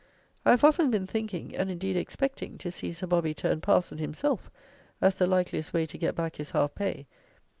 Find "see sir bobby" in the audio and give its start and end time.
2.71-3.35